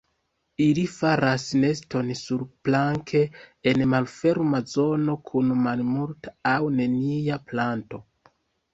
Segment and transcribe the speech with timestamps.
[0.63, 3.23] Ili faras neston surplanke
[3.73, 8.07] en malferma zono kun malmulta aŭ nenia planto.